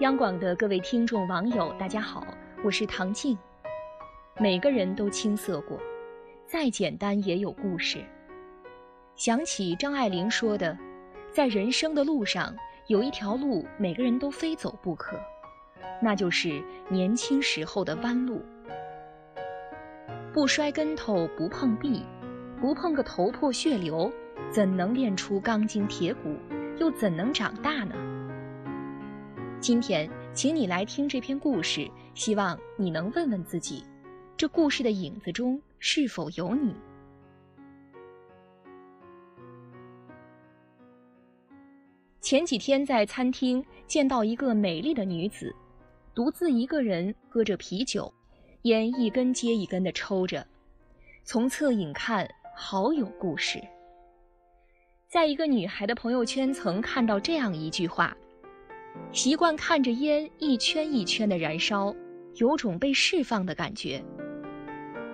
[0.00, 2.26] 央广的各位听众网友，大家好，
[2.62, 3.36] 我是唐静。
[4.38, 5.80] 每个人都青涩过，
[6.46, 7.98] 再简单也有故事。
[9.14, 10.76] 想起张爱玲说的，
[11.30, 12.54] 在人生的路上，
[12.88, 15.18] 有一条路每个人都非走不可，
[16.02, 18.44] 那就是年轻时候的弯路。
[20.34, 22.04] 不摔跟头，不碰壁，
[22.60, 24.12] 不碰个头破血流，
[24.50, 26.36] 怎能练出钢筋铁骨？
[26.78, 27.94] 又怎能长大呢？
[29.66, 33.82] 今天，请你来听这篇故事，希望你能问问自己：
[34.36, 36.72] 这故事的影子中是否有你？
[42.20, 45.52] 前几天在餐厅见到一个美丽的女子，
[46.14, 48.14] 独自一个人喝着啤酒，
[48.62, 50.46] 烟一根接一根的抽着，
[51.24, 53.60] 从侧影看，好有故事。
[55.08, 58.16] 在一个女孩的朋友圈，曾看到这样一句话
[59.12, 61.94] ：“习惯看着烟一圈一圈的燃烧，
[62.34, 64.04] 有种被释放的感觉。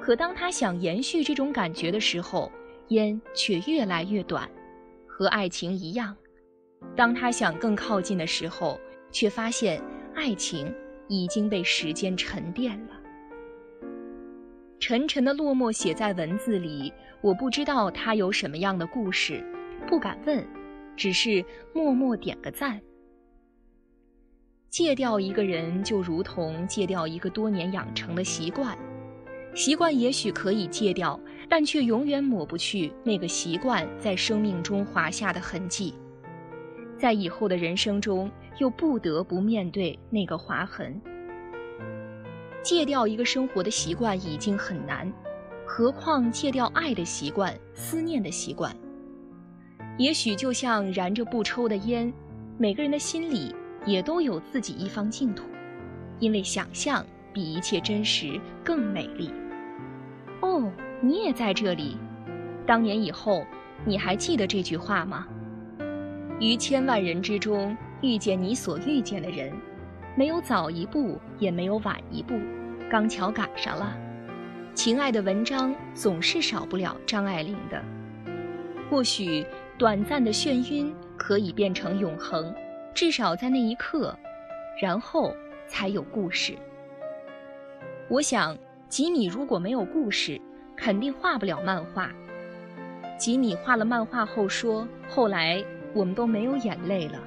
[0.00, 2.50] 可当他想延续这种感觉的时候，
[2.88, 4.50] 烟却越来越短，
[5.06, 6.16] 和爱情一样。
[6.96, 8.80] 当他想更靠近的时候，
[9.12, 9.80] 却发现
[10.14, 10.74] 爱情
[11.08, 13.00] 已经被时间沉淀了。
[14.80, 19.44] 沉沉的落寞写在文字里，我不知道他有什么样的故事。”
[19.86, 20.44] 不敢问，
[20.96, 22.80] 只是默默点个赞。
[24.72, 28.74] 戒掉一个人，就如同戒掉一个多年养成的习惯。
[29.54, 35.92] 习惯也许可以戒掉，但却永远抹不去那个习惯在生命中划下的痕迹。
[36.96, 40.98] 在以后的人生中，又不得不面对那个划痕。
[42.62, 45.12] 戒掉一个生活的习惯已经很难，
[45.66, 48.74] 何况戒掉爱的习惯、思念的习惯。
[49.98, 52.10] 也许就像燃着不抽的烟，
[52.56, 55.44] 每个人的心里也都有自己一方净土，
[56.18, 59.32] 因为想象比一切真实更美丽。
[60.40, 60.70] 哦，
[61.00, 61.96] 你也在这里。
[62.66, 63.44] 当年以后，
[63.84, 65.26] 你还记得这句话吗？
[66.40, 69.52] 于千万人之中遇见你所遇见的人，
[70.16, 72.38] 没有早一步，也没有晚一步，
[72.90, 73.96] 刚巧赶上了。
[74.74, 77.82] 情爱的文章总是少不了张爱玲的，
[78.90, 79.44] 或许。
[79.78, 82.54] 短暂的眩晕可以变成永恒，
[82.94, 84.16] 至少在那一刻，
[84.80, 85.34] 然后
[85.66, 86.54] 才有故事。
[88.08, 88.56] 我想，
[88.88, 90.40] 吉米如果没有故事，
[90.76, 92.10] 肯定画不了漫画。
[93.18, 95.64] 吉米画了漫画后说：“后来
[95.94, 97.18] 我们都没有眼泪了，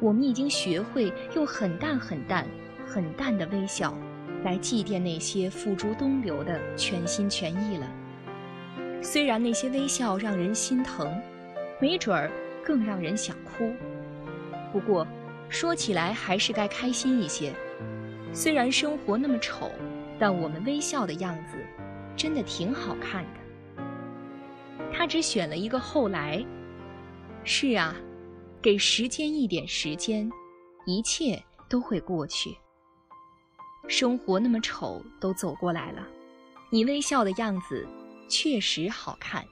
[0.00, 2.46] 我们已经学会用很淡很淡、
[2.86, 3.96] 很淡的微笑，
[4.44, 7.86] 来祭奠那些付诸东流的全心全意了。
[9.00, 11.12] 虽然那些微笑让人心疼。”
[11.80, 12.30] 没准儿
[12.64, 13.74] 更让人想哭。
[14.72, 15.06] 不过，
[15.48, 17.52] 说起来还是该开心一些。
[18.32, 19.70] 虽然生活那么丑，
[20.18, 21.58] 但我们微笑的样子，
[22.16, 23.84] 真的挺好看的。
[24.92, 26.44] 他只选了一个后来。
[27.44, 27.94] 是啊，
[28.62, 30.30] 给时间一点时间，
[30.86, 32.56] 一切都会过去。
[33.88, 36.06] 生活那么丑，都走过来了，
[36.70, 37.86] 你微笑的样子
[38.28, 39.44] 确实好看。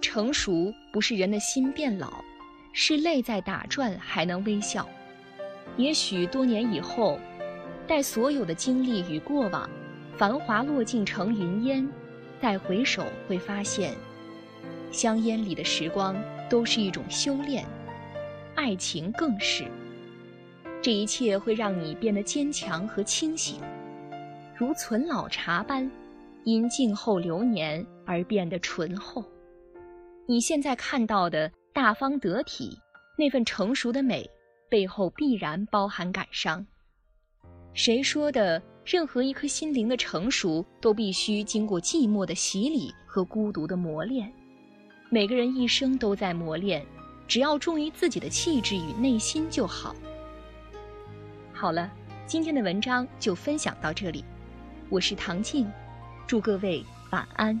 [0.00, 2.24] 成熟不是人的心变老，
[2.78, 4.86] 是泪在打转还能微笑。
[5.78, 7.18] 也许多年以后，
[7.86, 9.68] 待所有的经历与过往
[10.14, 11.88] 繁华落尽成云烟，
[12.38, 13.94] 再回首会发现，
[14.92, 16.14] 香烟里的时光
[16.50, 17.64] 都是一种修炼，
[18.54, 19.64] 爱情更是。
[20.82, 23.58] 这一切会让你变得坚强和清醒，
[24.54, 25.90] 如存老茶般，
[26.44, 29.24] 因静候流年而变得醇厚。
[30.26, 32.80] 你现在看到的大方得体，
[33.18, 34.26] 那份成熟的美，
[34.70, 36.66] 背后必然包含感伤。
[37.74, 38.62] 谁说的？
[38.82, 44.32] 任何一颗心灵的成熟，都必须经过寂寞的洗礼和孤独的磨练。
[45.10, 46.82] 每个人一生都在磨练，
[47.28, 49.94] 只要忠于自己的气质与内心就好。
[51.52, 51.92] 好了，
[52.26, 54.24] 今天的文章就分享到这里，
[54.88, 55.70] 我是唐静，
[56.26, 57.60] 祝各位晚安。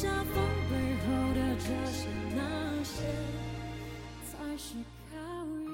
[0.00, 0.34] 下风
[0.70, 0.74] 背
[1.04, 2.40] 后的这些那
[2.82, 3.02] 些
[4.24, 4.76] 才是
[5.12, 5.14] 考
[5.66, 5.69] 验